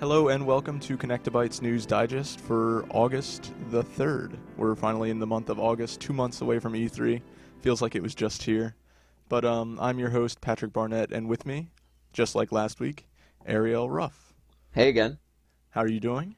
Hello 0.00 0.28
and 0.28 0.46
welcome 0.46 0.80
to 0.80 0.96
Connectibites 0.96 1.60
News 1.60 1.84
Digest 1.84 2.40
for 2.40 2.86
August 2.88 3.52
the 3.68 3.84
3rd. 3.84 4.38
We're 4.56 4.74
finally 4.74 5.10
in 5.10 5.18
the 5.18 5.26
month 5.26 5.50
of 5.50 5.60
August, 5.60 6.00
two 6.00 6.14
months 6.14 6.40
away 6.40 6.58
from 6.58 6.72
E3. 6.72 7.20
Feels 7.60 7.82
like 7.82 7.94
it 7.94 8.02
was 8.02 8.14
just 8.14 8.42
here. 8.42 8.74
But 9.28 9.44
um, 9.44 9.78
I'm 9.78 9.98
your 9.98 10.08
host, 10.08 10.40
Patrick 10.40 10.72
Barnett, 10.72 11.12
and 11.12 11.28
with 11.28 11.44
me, 11.44 11.68
just 12.14 12.34
like 12.34 12.50
last 12.50 12.80
week, 12.80 13.10
Ariel 13.44 13.90
Ruff. 13.90 14.32
Hey 14.72 14.88
again. 14.88 15.18
How 15.68 15.82
are 15.82 15.88
you 15.88 16.00
doing? 16.00 16.34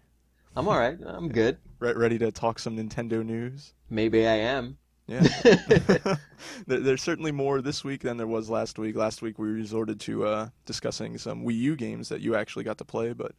I'm 0.56 0.66
all 0.66 0.76
right. 0.76 0.98
I'm 1.06 1.28
good. 1.32 1.58
Re- 1.78 1.92
ready 1.92 2.18
to 2.18 2.32
talk 2.32 2.58
some 2.58 2.76
Nintendo 2.76 3.24
news? 3.24 3.74
Maybe 3.88 4.26
I 4.26 4.38
am. 4.38 4.78
Yeah. 5.12 6.16
There's 6.66 7.02
certainly 7.02 7.32
more 7.32 7.60
this 7.60 7.84
week 7.84 8.02
than 8.02 8.16
there 8.16 8.26
was 8.26 8.48
last 8.50 8.78
week. 8.78 8.96
Last 8.96 9.22
week 9.22 9.38
we 9.38 9.48
resorted 9.48 10.00
to 10.00 10.24
uh, 10.26 10.48
discussing 10.66 11.18
some 11.18 11.44
Wii 11.44 11.58
U 11.58 11.76
games 11.76 12.08
that 12.08 12.20
you 12.20 12.34
actually 12.34 12.64
got 12.64 12.78
to 12.78 12.84
play, 12.84 13.12
but 13.12 13.32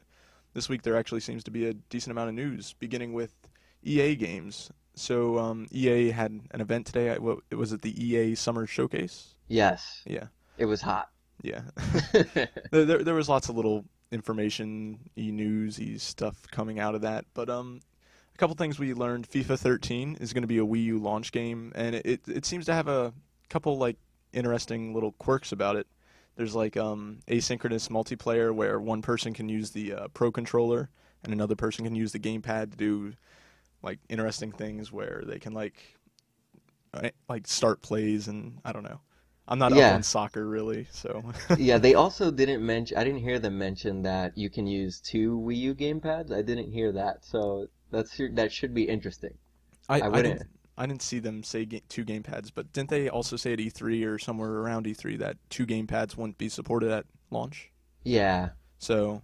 this 0.53 0.69
week 0.69 0.83
there 0.83 0.95
actually 0.95 1.21
seems 1.21 1.43
to 1.45 1.51
be 1.51 1.67
a 1.67 1.73
decent 1.73 2.11
amount 2.11 2.29
of 2.29 2.35
news, 2.35 2.73
beginning 2.79 3.13
with 3.13 3.33
EA 3.83 4.15
games. 4.15 4.71
So 4.95 5.39
um, 5.39 5.67
EA 5.71 6.11
had 6.11 6.39
an 6.51 6.61
event 6.61 6.85
today. 6.85 7.17
What 7.17 7.39
was 7.51 7.73
it? 7.73 7.81
The 7.81 8.05
EA 8.05 8.35
Summer 8.35 8.67
Showcase? 8.67 9.35
Yes, 9.47 10.01
Yeah, 10.05 10.27
it 10.57 10.65
was 10.65 10.81
hot. 10.81 11.09
yeah. 11.41 11.61
there, 12.71 12.85
there, 12.85 13.03
there 13.03 13.15
was 13.15 13.27
lots 13.27 13.49
of 13.49 13.55
little 13.55 13.85
information, 14.11 14.99
e 15.17 15.31
news, 15.31 15.79
e 15.81 15.97
stuff 15.97 16.43
coming 16.51 16.79
out 16.79 16.95
of 16.95 17.01
that. 17.01 17.25
But 17.33 17.49
um, 17.49 17.81
a 18.33 18.37
couple 18.37 18.55
things 18.55 18.79
we 18.79 18.93
learned: 18.93 19.29
FIFA 19.29 19.59
13 19.59 20.17
is 20.19 20.33
going 20.33 20.43
to 20.43 20.47
be 20.47 20.57
a 20.57 20.65
Wii 20.65 20.83
U 20.85 20.99
launch 20.99 21.31
game, 21.31 21.71
and 21.75 21.95
it, 21.95 22.21
it 22.27 22.45
seems 22.45 22.65
to 22.65 22.73
have 22.73 22.87
a 22.87 23.13
couple 23.49 23.77
like 23.77 23.97
interesting 24.33 24.93
little 24.93 25.11
quirks 25.13 25.51
about 25.51 25.75
it. 25.75 25.87
There's 26.35 26.55
like 26.55 26.75
um 26.77 27.19
asynchronous 27.27 27.89
multiplayer 27.89 28.53
where 28.53 28.79
one 28.79 29.01
person 29.01 29.33
can 29.33 29.49
use 29.49 29.71
the 29.71 29.93
uh, 29.93 30.07
Pro 30.09 30.31
controller 30.31 30.89
and 31.23 31.31
another 31.33 31.55
person 31.55 31.85
can 31.85 31.95
use 31.95 32.11
the 32.11 32.19
gamepad 32.19 32.71
to 32.71 32.77
do 32.77 33.13
like 33.83 33.99
interesting 34.09 34.51
things 34.51 34.91
where 34.91 35.23
they 35.25 35.39
can 35.39 35.53
like 35.53 35.97
uh, 36.93 37.09
like 37.29 37.47
start 37.47 37.81
plays 37.81 38.27
and 38.27 38.59
I 38.65 38.71
don't 38.71 38.83
know. 38.83 39.01
I'm 39.47 39.59
not 39.59 39.73
Yeah. 39.73 39.73
up 39.73 39.89
on 39.89 40.03
soccer 40.03 40.47
really, 40.47 40.87
so 40.91 41.23
yeah, 41.55 41.77
they 41.77 41.93
also 41.93 42.31
didn't 42.31 42.65
mention. 42.65 42.97
I 42.97 43.03
didn't 43.03 43.21
hear 43.21 43.39
them 43.39 43.57
mention 43.57 44.01
that 44.03 44.37
you 44.37 44.49
can 44.49 44.65
use 44.67 44.99
two 44.99 45.37
Wii 45.39 45.57
U 45.57 45.75
gamepads. 45.75 46.31
I 46.31 46.41
didn't 46.41 46.71
hear 46.71 46.91
that, 46.93 47.25
so 47.25 47.67
that's 47.93 48.19
that 48.33 48.51
should 48.51 48.73
be 48.73 48.83
interesting. 48.83 49.33
I, 49.87 50.01
I 50.01 50.05
I 50.05 50.09
wouldn't- 50.09 50.39
didn't 50.39 50.49
I 50.75 50.87
didn't 50.87 51.03
see 51.03 51.19
them 51.19 51.43
say 51.43 51.65
ga- 51.65 51.83
two 51.87 52.03
gamepads, 52.03 52.51
but 52.53 52.73
didn't 52.73 52.89
they 52.89 53.07
also 53.07 53.35
say 53.37 53.53
at 53.53 53.59
E3 53.59 54.05
or 54.07 54.17
somewhere 54.17 54.49
around 54.49 54.87
E3 54.87 55.19
that 55.19 55.37
two 55.51 55.67
gamepads 55.67 56.17
wouldn't 56.17 56.39
be 56.39 56.49
supported 56.49 56.89
at 56.89 57.05
launch? 57.29 57.69
Yeah, 58.03 58.49
So 58.79 59.21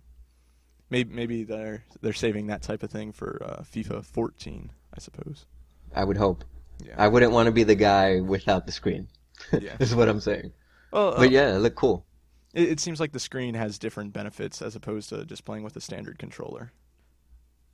maybe 0.92 1.12
maybe 1.14 1.44
they're 1.44 1.84
they're 2.02 2.14
saving 2.14 2.48
that 2.48 2.62
type 2.62 2.84
of 2.84 2.92
thing 2.92 3.12
for 3.12 3.42
uh, 3.44 3.64
FIFA 3.64 4.06
14, 4.06 4.72
I 4.96 5.00
suppose. 5.00 5.48
I 5.96 6.04
would 6.04 6.18
hope. 6.18 6.44
Yeah. 6.86 6.94
I 6.98 7.08
wouldn't 7.08 7.32
want 7.32 7.48
to 7.48 7.52
be 7.52 7.64
the 7.64 7.76
guy 7.76 8.20
without 8.22 8.66
the 8.68 8.72
screen. 8.72 9.08
Yeah. 9.54 9.76
is 9.80 9.96
what 9.96 10.08
I'm 10.08 10.20
saying. 10.22 10.52
Well, 10.92 11.14
uh, 11.16 11.18
But 11.18 11.32
yeah, 11.32 11.56
it 11.56 11.60
looked 11.60 11.78
cool. 11.78 12.06
it, 12.54 12.70
it 12.74 12.80
seems 12.80 13.00
like 13.00 13.12
the 13.14 13.20
screen 13.20 13.56
has 13.56 13.80
different 13.80 14.14
benefits 14.14 14.62
as 14.62 14.76
opposed 14.76 15.10
to 15.10 15.26
just 15.26 15.46
playing 15.46 15.64
with 15.64 15.76
a 15.78 15.82
standard 15.82 16.20
controller. 16.20 16.72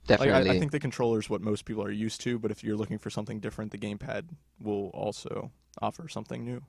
Like, 0.08 0.18
Definitely. 0.18 0.50
I, 0.50 0.54
I 0.54 0.58
think 0.58 0.72
the 0.72 0.78
controller 0.80 1.18
is 1.18 1.28
what 1.28 1.40
most 1.40 1.64
people 1.64 1.82
are 1.82 1.90
used 1.90 2.20
to, 2.22 2.38
but 2.38 2.50
if 2.50 2.62
you're 2.62 2.76
looking 2.76 2.98
for 2.98 3.10
something 3.10 3.40
different, 3.40 3.72
the 3.72 3.78
gamepad 3.78 4.28
will 4.60 4.90
also 4.94 5.50
offer 5.82 6.08
something 6.08 6.44
new. 6.44 6.62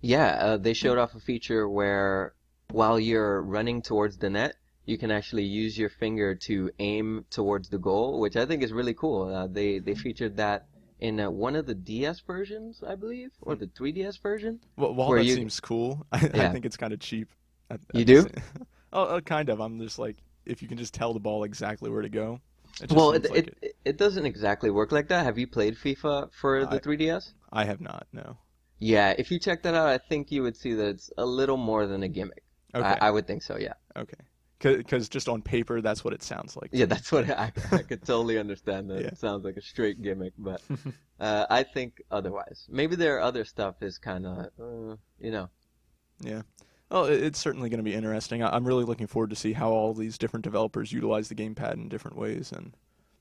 Yeah, 0.00 0.26
uh, 0.40 0.56
they 0.56 0.72
showed 0.72 0.98
off 0.98 1.14
a 1.14 1.20
feature 1.20 1.68
where 1.68 2.34
while 2.70 3.00
you're 3.00 3.42
running 3.42 3.82
towards 3.82 4.18
the 4.18 4.30
net, 4.30 4.54
you 4.84 4.98
can 4.98 5.10
actually 5.10 5.42
use 5.42 5.76
your 5.76 5.88
finger 5.88 6.34
to 6.34 6.70
aim 6.78 7.24
towards 7.30 7.68
the 7.68 7.78
goal, 7.78 8.20
which 8.20 8.36
I 8.36 8.46
think 8.46 8.62
is 8.62 8.72
really 8.72 8.94
cool. 8.94 9.34
Uh, 9.34 9.48
they 9.48 9.80
they 9.80 9.94
featured 9.94 10.36
that 10.36 10.66
in 11.00 11.18
uh, 11.18 11.28
one 11.30 11.56
of 11.56 11.66
the 11.66 11.74
DS 11.74 12.20
versions, 12.20 12.82
I 12.86 12.94
believe, 12.94 13.32
or 13.42 13.56
the 13.56 13.66
3DS 13.66 14.20
version. 14.22 14.60
Well, 14.76 14.94
while 14.94 15.10
that 15.12 15.24
you- 15.24 15.34
seems 15.34 15.58
cool, 15.58 16.06
I, 16.12 16.18
I 16.18 16.48
think 16.48 16.64
it's 16.64 16.76
kind 16.76 16.92
of 16.92 17.00
cheap. 17.00 17.28
At, 17.68 17.80
You 17.92 18.02
at 18.02 18.06
the 18.06 18.22
do? 18.22 18.28
oh, 18.92 19.02
uh, 19.04 19.20
kind 19.20 19.48
of. 19.48 19.60
I'm 19.60 19.80
just 19.80 19.98
like, 19.98 20.16
if 20.44 20.62
you 20.62 20.68
can 20.68 20.78
just 20.78 20.94
tell 20.94 21.12
the 21.12 21.20
ball 21.20 21.42
exactly 21.42 21.90
where 21.90 22.02
to 22.02 22.08
go. 22.08 22.40
It 22.82 22.92
Well, 22.92 23.12
it, 23.12 23.30
like 23.30 23.38
it, 23.38 23.58
it 23.62 23.76
it 23.84 23.96
doesn't 23.96 24.26
exactly 24.26 24.70
work 24.70 24.92
like 24.92 25.08
that. 25.08 25.24
Have 25.24 25.38
you 25.38 25.46
played 25.46 25.76
FIFA 25.76 26.32
for 26.32 26.66
the 26.66 26.76
I- 26.76 26.78
3DS? 26.78 27.32
I 27.52 27.64
have 27.64 27.80
not. 27.80 28.06
No. 28.12 28.36
Yeah, 28.78 29.14
if 29.16 29.30
you 29.30 29.38
check 29.38 29.62
that 29.62 29.74
out, 29.74 29.88
I 29.88 29.96
think 29.96 30.30
you 30.30 30.42
would 30.42 30.56
see 30.56 30.74
that 30.74 30.86
it's 30.88 31.10
a 31.16 31.24
little 31.24 31.56
more 31.56 31.86
than 31.86 32.02
a 32.02 32.08
gimmick. 32.08 32.42
Okay. 32.74 32.86
I, 32.86 33.08
I 33.08 33.10
would 33.10 33.26
think 33.26 33.42
so. 33.42 33.56
Yeah. 33.56 33.72
Okay. 33.96 34.18
Because 34.58 35.08
just 35.08 35.28
on 35.28 35.42
paper, 35.42 35.80
that's 35.80 36.04
what 36.04 36.12
it 36.12 36.22
sounds 36.22 36.56
like. 36.56 36.70
Yeah, 36.72 36.86
that's 36.86 37.12
what 37.12 37.28
I, 37.30 37.52
I 37.72 37.78
could 37.78 38.02
totally 38.06 38.38
understand 38.38 38.90
that. 38.90 39.00
Yeah. 39.00 39.08
It 39.08 39.18
sounds 39.18 39.44
like 39.44 39.56
a 39.56 39.62
straight 39.62 40.02
gimmick, 40.02 40.32
but 40.38 40.62
uh, 41.20 41.46
I 41.48 41.62
think 41.62 42.02
otherwise. 42.10 42.66
Maybe 42.68 42.96
their 42.96 43.20
other 43.20 43.44
stuff 43.44 43.76
is 43.82 43.98
kind 43.98 44.26
of, 44.26 44.38
uh, 44.60 44.96
you 45.18 45.30
know. 45.30 45.48
Yeah. 46.20 46.42
Well, 46.90 47.04
it's 47.06 47.38
certainly 47.38 47.68
going 47.68 47.78
to 47.78 47.84
be 47.84 47.94
interesting. 47.94 48.42
I'm 48.44 48.64
really 48.66 48.84
looking 48.84 49.06
forward 49.08 49.30
to 49.30 49.36
see 49.36 49.52
how 49.52 49.70
all 49.70 49.92
these 49.94 50.18
different 50.18 50.44
developers 50.44 50.92
utilize 50.92 51.28
the 51.28 51.34
gamepad 51.34 51.74
in 51.74 51.88
different 51.88 52.16
ways, 52.16 52.52
and 52.52 52.76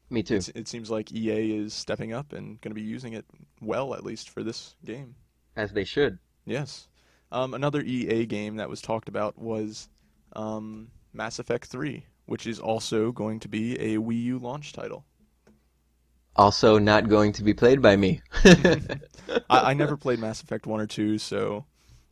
Me 0.09 0.21
too. 0.23 0.35
it's, 0.35 0.49
it 0.49 0.67
seems 0.67 0.91
like 0.91 1.11
EA 1.11 1.57
is 1.57 1.73
stepping 1.73 2.13
up 2.13 2.31
and 2.33 2.61
going 2.61 2.71
to 2.71 2.75
be 2.75 2.81
using 2.81 3.13
it 3.13 3.25
well, 3.61 3.93
at 3.95 4.03
least 4.03 4.29
for 4.29 4.43
this 4.43 4.75
game. 4.85 5.15
As 5.55 5.73
they 5.73 5.83
should. 5.83 6.19
Yes. 6.45 6.87
Um, 7.31 7.53
another 7.55 7.81
EA 7.81 8.25
game 8.27 8.57
that 8.57 8.69
was 8.69 8.81
talked 8.81 9.09
about 9.09 9.37
was 9.37 9.89
um, 10.35 10.91
Mass 11.13 11.39
Effect 11.39 11.65
3, 11.65 12.05
which 12.27 12.45
is 12.45 12.59
also 12.59 13.11
going 13.11 13.39
to 13.39 13.47
be 13.47 13.75
a 13.79 13.97
Wii 13.97 14.21
U 14.23 14.39
launch 14.39 14.73
title. 14.73 15.05
Also, 16.35 16.77
not 16.77 17.07
going 17.09 17.31
to 17.33 17.43
be 17.43 17.53
played 17.53 17.81
by 17.81 17.95
me. 17.95 18.21
I, 18.43 18.99
I 19.49 19.73
never 19.73 19.97
played 19.97 20.19
Mass 20.19 20.41
Effect 20.43 20.67
1 20.67 20.79
or 20.81 20.87
2, 20.87 21.17
so 21.17 21.65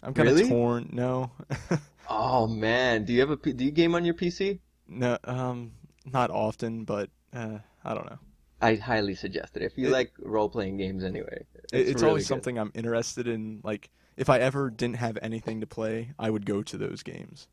I'm 0.03 0.13
kind 0.13 0.27
of 0.29 0.35
Really? 0.35 0.49
torn. 0.49 0.89
No. 0.91 1.31
oh 2.09 2.47
man, 2.47 3.05
do 3.05 3.13
you 3.13 3.21
have 3.21 3.31
a 3.31 3.35
do 3.37 3.63
you 3.63 3.71
game 3.71 3.95
on 3.95 4.05
your 4.05 4.13
PC? 4.13 4.59
no, 4.87 5.17
um, 5.23 5.71
not 6.05 6.29
often, 6.29 6.83
but 6.83 7.09
uh, 7.33 7.59
I 7.83 7.93
don't 7.93 8.05
know. 8.09 8.19
I 8.61 8.75
highly 8.75 9.15
suggest 9.15 9.57
it 9.57 9.63
if 9.63 9.77
you 9.77 9.87
It- 9.87 9.91
like 9.91 10.11
role 10.19 10.49
playing 10.49 10.77
games 10.77 11.03
anyway. 11.03 11.45
It- 11.71 11.87
It's, 11.89 12.01
really 12.01 12.09
always 12.09 12.23
good. 12.23 12.27
something 12.27 12.59
I'm 12.59 12.71
interested 12.75 13.27
in. 13.27 13.61
Like, 13.63 13.89
if 14.17 14.29
I 14.29 14.39
ever 14.39 14.69
didn't 14.69 14.97
have 14.97 15.17
anything 15.21 15.61
to 15.61 15.67
play, 15.67 16.11
I 16.19 16.29
would 16.29 16.45
go 16.45 16.61
to 16.63 16.77
those 16.77 17.01
games. 17.03 17.47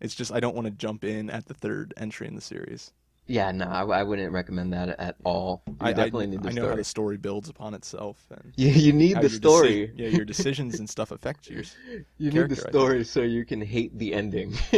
It's 0.00 0.14
just 0.14 0.32
I 0.32 0.40
don't 0.40 0.54
want 0.54 0.66
to 0.66 0.70
jump 0.72 1.04
in 1.04 1.28
at 1.30 1.46
the 1.46 1.54
third 1.54 1.92
entry 1.96 2.26
in 2.28 2.34
the 2.34 2.40
series. 2.40 2.92
Yeah, 3.28 3.50
no, 3.50 3.64
I, 3.66 3.82
I 3.82 4.02
wouldn't 4.04 4.32
recommend 4.32 4.72
that 4.72 4.88
at 5.00 5.16
all. 5.24 5.62
You 5.66 5.74
I, 5.80 5.92
definitely 5.92 6.24
I, 6.24 6.26
need 6.26 6.42
the 6.42 6.48
I 6.48 6.52
know 6.52 6.62
story. 6.62 6.70
how 6.70 6.76
the 6.76 6.84
story 6.84 7.16
builds 7.16 7.48
upon 7.48 7.74
itself, 7.74 8.24
and 8.30 8.52
You, 8.56 8.68
you 8.70 8.92
need 8.92 9.20
the 9.20 9.22
your 9.22 9.30
deci- 9.30 9.34
story. 9.36 9.92
yeah, 9.96 10.08
your 10.08 10.24
decisions 10.24 10.78
and 10.78 10.88
stuff 10.88 11.10
affect 11.10 11.50
yours. 11.50 11.76
You 12.18 12.30
need 12.30 12.48
the 12.48 12.56
character, 12.56 12.68
I 12.68 12.72
think. 12.72 12.72
story 12.72 13.04
so 13.04 13.22
you 13.22 13.44
can 13.44 13.60
hate 13.60 13.98
the 13.98 14.14
ending. 14.14 14.54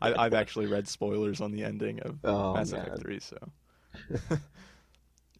I, 0.00 0.14
I've 0.14 0.34
actually 0.34 0.66
read 0.66 0.88
spoilers 0.88 1.40
on 1.40 1.52
the 1.52 1.62
ending 1.64 2.00
of 2.00 2.18
Oh, 2.24 2.54
Mass 2.54 2.72
man. 2.72 2.80
Effect 2.82 2.98
3, 3.00 3.20
so 3.20 3.36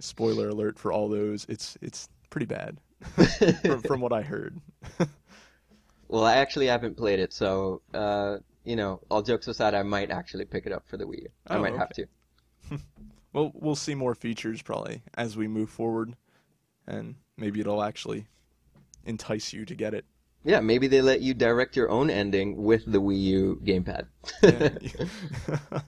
spoiler 0.00 0.48
alert 0.48 0.78
for 0.78 0.92
all 0.92 1.08
those. 1.08 1.46
It's 1.48 1.76
it's 1.80 2.08
pretty 2.30 2.46
bad 2.46 2.78
from, 3.64 3.82
from 3.82 4.00
what 4.00 4.12
I 4.12 4.22
heard. 4.22 4.60
well, 6.08 6.24
I 6.24 6.36
actually 6.36 6.66
haven't 6.66 6.96
played 6.96 7.18
it, 7.20 7.32
so 7.32 7.82
uh, 7.94 8.38
you 8.68 8.76
know, 8.76 9.00
all 9.10 9.22
jokes 9.22 9.48
aside, 9.48 9.74
I 9.74 9.82
might 9.82 10.10
actually 10.10 10.44
pick 10.44 10.66
it 10.66 10.72
up 10.72 10.86
for 10.86 10.96
the 10.98 11.04
Wii 11.04 11.22
U. 11.22 11.28
I 11.46 11.56
Oh, 11.56 11.62
might 11.62 11.76
have 11.76 11.90
to. 11.90 12.06
Well, 13.34 13.52
we'll 13.54 13.76
see 13.76 13.94
more 13.94 14.14
features 14.14 14.62
probably 14.62 15.02
as 15.14 15.36
we 15.36 15.48
move 15.48 15.68
forward, 15.68 16.16
and 16.86 17.16
maybe 17.36 17.60
it'll 17.60 17.82
actually 17.82 18.26
entice 19.04 19.52
you 19.52 19.66
to 19.66 19.74
get 19.74 19.92
it. 19.92 20.06
Yeah, 20.44 20.60
maybe 20.60 20.86
they 20.86 21.02
let 21.02 21.20
you 21.20 21.34
direct 21.34 21.76
your 21.76 21.90
own 21.90 22.08
ending 22.08 22.56
with 22.62 22.90
the 22.90 23.00
Wii 23.02 23.20
U 23.20 23.60
gamepad. 23.62 24.06
Yeah. 24.42 24.70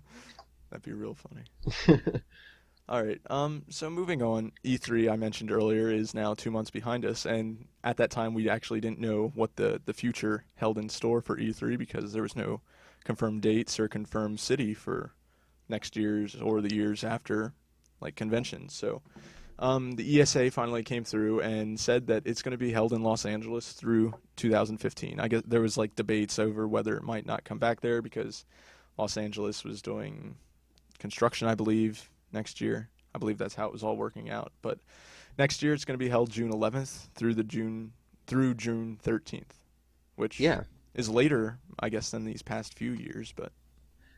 That'd 0.70 0.84
be 0.84 0.92
real 0.92 1.14
funny. 1.14 2.02
All 2.90 3.02
right. 3.02 3.20
Um. 3.30 3.64
So 3.70 3.88
moving 3.88 4.20
on, 4.22 4.52
E3 4.64 5.10
I 5.10 5.16
mentioned 5.16 5.50
earlier 5.50 5.90
is 5.90 6.12
now 6.12 6.34
two 6.34 6.50
months 6.50 6.70
behind 6.70 7.04
us, 7.06 7.24
and 7.24 7.66
at 7.82 7.96
that 7.96 8.10
time 8.10 8.34
we 8.34 8.50
actually 8.50 8.80
didn't 8.80 9.00
know 9.00 9.32
what 9.34 9.56
the 9.56 9.80
the 9.84 9.94
future 9.94 10.44
held 10.56 10.76
in 10.76 10.88
store 10.90 11.22
for 11.22 11.36
E3 11.38 11.78
because 11.78 12.12
there 12.12 12.22
was 12.22 12.36
no 12.36 12.60
confirmed 13.04 13.42
dates 13.42 13.78
or 13.80 13.88
confirmed 13.88 14.40
city 14.40 14.74
for 14.74 15.12
next 15.68 15.96
year's 15.96 16.34
or 16.36 16.60
the 16.60 16.74
years 16.74 17.04
after, 17.04 17.52
like 18.00 18.16
conventions. 18.16 18.74
So. 18.74 19.02
Um, 19.62 19.92
the 19.92 20.22
ESA 20.22 20.50
finally 20.52 20.82
came 20.82 21.04
through 21.04 21.40
and 21.40 21.78
said 21.78 22.06
that 22.06 22.22
it's 22.24 22.40
going 22.40 22.52
to 22.52 22.56
be 22.56 22.72
held 22.72 22.94
in 22.94 23.02
Los 23.02 23.26
Angeles 23.26 23.72
through 23.74 24.14
2015. 24.36 25.20
I 25.20 25.28
guess 25.28 25.42
there 25.46 25.60
was 25.60 25.76
like 25.76 25.94
debates 25.94 26.38
over 26.38 26.66
whether 26.66 26.96
it 26.96 27.02
might 27.02 27.26
not 27.26 27.44
come 27.44 27.58
back 27.58 27.82
there 27.82 28.00
because 28.00 28.46
Los 28.96 29.18
Angeles 29.18 29.62
was 29.62 29.82
doing 29.82 30.36
construction, 30.98 31.46
I 31.46 31.54
believe, 31.54 32.08
next 32.32 32.62
year. 32.62 32.88
I 33.14 33.18
believe 33.18 33.38
that's 33.38 33.54
how 33.54 33.66
it 33.66 33.72
was 33.72 33.82
all 33.82 33.96
working 33.96 34.30
out. 34.30 34.52
But 34.62 34.78
next 35.38 35.62
year 35.62 35.74
it's 35.74 35.84
going 35.84 35.98
to 35.98 36.02
be 36.02 36.08
held 36.08 36.30
June 36.30 36.52
11th 36.52 37.08
through 37.14 37.34
the 37.34 37.44
June 37.44 37.92
through 38.26 38.54
June 38.54 38.98
13th, 39.04 39.42
which 40.14 40.38
yeah. 40.38 40.62
Is 40.94 41.08
later, 41.08 41.58
I 41.78 41.88
guess, 41.88 42.10
than 42.10 42.24
these 42.24 42.42
past 42.42 42.74
few 42.76 42.92
years. 42.92 43.32
But 43.36 43.52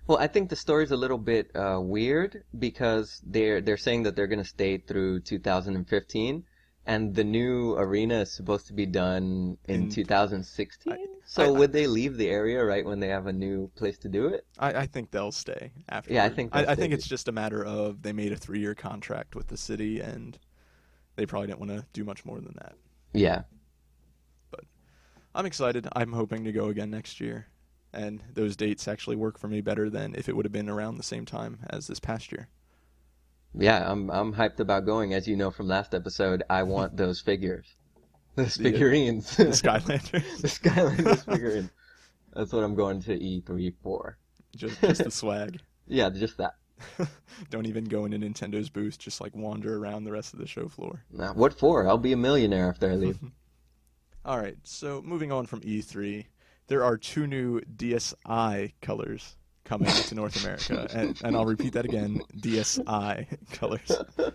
Well, 0.06 0.18
I 0.18 0.26
think 0.26 0.48
the 0.50 0.56
story's 0.56 0.90
a 0.90 0.96
little 0.96 1.18
bit 1.18 1.50
uh, 1.54 1.80
weird 1.80 2.44
because 2.58 3.20
they're 3.24 3.60
they're 3.60 3.76
saying 3.76 4.04
that 4.04 4.16
they're 4.16 4.26
going 4.26 4.42
to 4.42 4.48
stay 4.48 4.78
through 4.78 5.20
2015, 5.20 6.44
and 6.86 7.14
the 7.14 7.24
new 7.24 7.74
arena 7.74 8.20
is 8.20 8.32
supposed 8.32 8.66
to 8.68 8.72
be 8.72 8.86
done 8.86 9.56
in 9.68 9.82
In- 9.84 9.90
2016. 9.90 10.92
I- 10.92 11.06
so 11.24 11.54
I- 11.54 11.58
would 11.58 11.72
they 11.72 11.86
leave 11.86 12.16
the 12.16 12.28
area 12.28 12.64
right 12.64 12.84
when 12.84 12.98
they 13.00 13.08
have 13.08 13.26
a 13.26 13.32
new 13.32 13.68
place 13.76 13.96
to 13.98 14.08
do 14.08 14.26
it? 14.26 14.44
I, 14.58 14.72
I 14.82 14.86
think 14.86 15.10
they'll 15.12 15.30
stay 15.32 15.72
after. 15.88 16.12
Yeah, 16.12 16.24
I 16.24 16.28
think 16.30 16.50
I, 16.54 16.64
I 16.72 16.74
think 16.74 16.92
it's 16.92 17.06
just 17.06 17.28
a 17.28 17.32
matter 17.32 17.64
of 17.64 18.02
they 18.02 18.12
made 18.12 18.32
a 18.32 18.36
three-year 18.36 18.74
contract 18.74 19.34
with 19.36 19.46
the 19.48 19.56
city, 19.56 20.00
and 20.00 20.38
they 21.16 21.24
probably 21.26 21.46
didn't 21.46 21.60
want 21.60 21.70
to 21.72 21.86
do 21.92 22.04
much 22.04 22.24
more 22.24 22.40
than 22.40 22.54
that. 22.58 22.74
Yeah, 23.14 23.42
I'm 25.34 25.46
excited. 25.46 25.88
I'm 25.94 26.12
hoping 26.12 26.44
to 26.44 26.52
go 26.52 26.66
again 26.68 26.90
next 26.90 27.20
year, 27.20 27.46
and 27.92 28.22
those 28.34 28.56
dates 28.56 28.86
actually 28.88 29.16
work 29.16 29.38
for 29.38 29.48
me 29.48 29.60
better 29.60 29.88
than 29.88 30.14
if 30.14 30.28
it 30.28 30.36
would 30.36 30.44
have 30.44 30.52
been 30.52 30.68
around 30.68 30.96
the 30.96 31.02
same 31.02 31.24
time 31.24 31.60
as 31.70 31.86
this 31.86 32.00
past 32.00 32.30
year. 32.32 32.48
yeah. 33.54 33.90
I'm 33.90 34.10
I'm 34.10 34.34
hyped 34.34 34.60
about 34.60 34.84
going. 34.86 35.14
As 35.14 35.26
you 35.26 35.36
know 35.36 35.50
from 35.50 35.68
last 35.68 35.94
episode, 35.94 36.42
I 36.50 36.62
want 36.64 36.96
those 37.02 37.20
figures, 37.20 37.66
those 38.34 38.54
The- 38.56 38.64
figurines, 38.72 39.36
The 39.36 39.44
Skylanders, 39.46 40.40
the 40.40 40.48
Skylanders 40.48 41.24
figurine. 41.32 41.70
That's 42.34 42.52
what 42.52 42.64
I'm 42.64 42.74
going 42.74 43.00
to 43.02 43.18
E3 43.18 43.74
for. 43.82 44.16
just 44.56 44.80
just 44.80 45.04
the 45.04 45.10
swag. 45.10 45.60
Yeah, 45.86 46.08
just 46.10 46.36
that. 46.38 46.54
Don't 47.50 47.66
even 47.66 47.84
go 47.84 48.04
into 48.06 48.18
Nintendo's 48.18 48.68
booth. 48.70 48.98
Just 48.98 49.20
like 49.20 49.36
wander 49.36 49.76
around 49.76 50.04
the 50.04 50.12
rest 50.12 50.32
of 50.34 50.40
the 50.40 50.46
show 50.46 50.68
floor. 50.68 51.04
Now, 51.12 51.32
what 51.34 51.52
for? 51.58 51.86
I'll 51.86 51.98
be 51.98 52.12
a 52.12 52.16
millionaire 52.16 52.68
after 52.68 52.90
I 52.90 52.94
leave. 52.94 53.18
All 54.24 54.38
right. 54.38 54.56
So 54.62 55.02
moving 55.02 55.32
on 55.32 55.46
from 55.46 55.60
E3, 55.60 56.26
there 56.68 56.84
are 56.84 56.96
two 56.96 57.26
new 57.26 57.60
DSi 57.76 58.72
colors 58.80 59.36
coming 59.64 59.88
to 59.88 60.14
North 60.14 60.42
America, 60.44 60.88
and, 60.94 61.20
and 61.24 61.36
I'll 61.36 61.44
repeat 61.46 61.72
that 61.74 61.84
again: 61.84 62.20
DSi 62.36 63.26
colors. 63.52 63.90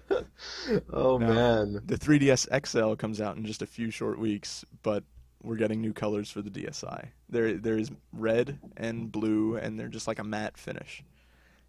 oh 0.93 1.17
No. 1.17 1.27
man. 1.33 1.81
The 1.85 1.97
3DS 1.97 2.65
XL 2.67 2.95
comes 2.95 3.21
out 3.21 3.37
in 3.37 3.45
just 3.45 3.61
a 3.61 3.65
few 3.67 3.89
short 3.91 4.19
weeks, 4.19 4.65
but 4.83 5.03
we're 5.43 5.55
getting 5.55 5.81
new 5.81 5.93
colors 5.93 6.29
for 6.31 6.41
the 6.41 6.49
DSi. 6.49 7.07
There, 7.29 7.53
there 7.53 7.77
is 7.77 7.91
red 8.11 8.59
and 8.75 9.11
blue, 9.11 9.55
and 9.57 9.79
they're 9.79 9.87
just 9.87 10.07
like 10.07 10.19
a 10.19 10.23
matte 10.23 10.57
finish. 10.57 11.03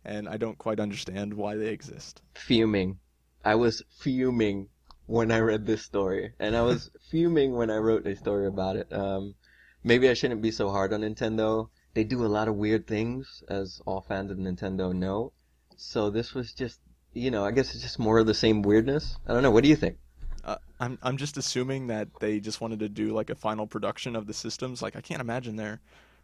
And 0.05 0.29
I 0.29 0.37
don't 0.39 0.57
quite 0.59 0.81
understand 0.81 1.35
why 1.35 1.57
they 1.57 1.69
exist. 1.69 2.23
Fuming. 2.35 2.99
I 3.45 3.55
was 3.57 3.83
fuming 3.91 4.69
when 5.09 5.33
I 5.33 5.39
read 5.41 5.65
this 5.67 5.83
story, 5.83 6.35
and 6.39 6.55
I 6.55 6.61
was 6.63 6.91
fuming 7.11 7.55
when 7.55 7.71
I 7.71 7.79
wrote 7.79 8.07
a 8.07 8.15
story 8.15 8.47
about 8.47 8.77
it. 8.77 8.93
Um, 8.93 9.35
maybe 9.83 10.09
I 10.09 10.15
shouldn't 10.15 10.43
be 10.43 10.51
so 10.51 10.69
hard 10.69 10.93
on 10.93 11.01
Nintendo. 11.01 11.71
They 11.95 12.05
do 12.05 12.25
a 12.25 12.29
lot 12.29 12.47
of 12.47 12.55
weird 12.57 12.87
things, 12.87 13.43
as 13.49 13.81
all 13.87 14.03
fans 14.03 14.31
of 14.31 14.37
Nintendo 14.37 14.93
know. 14.95 15.33
So 15.77 16.11
this 16.11 16.35
was 16.35 16.53
just, 16.53 16.79
you 17.15 17.31
know, 17.31 17.45
I 17.45 17.53
guess 17.53 17.75
it's 17.75 17.83
just 17.83 17.99
more 17.99 18.19
of 18.19 18.27
the 18.27 18.35
same 18.35 18.61
weirdness. 18.61 19.17
I 19.27 19.33
don't 19.33 19.43
know. 19.43 19.51
What 19.51 19.65
do 19.65 19.71
you 19.71 19.77
think? 19.77 19.97
Uh, 20.45 20.57
I'm, 20.79 20.99
I'm 21.03 21.17
just 21.17 21.39
assuming 21.39 21.87
that 21.87 22.09
they 22.21 22.39
just 22.39 22.61
wanted 22.61 22.81
to 22.81 22.89
do 22.89 23.13
like 23.15 23.31
a 23.31 23.35
final 23.35 23.67
production 23.67 24.15
of 24.15 24.27
the 24.27 24.35
systems. 24.35 24.83
Like 24.83 24.95
I 24.95 25.01
can't 25.01 25.21
imagine 25.23 25.57
they're 25.57 25.81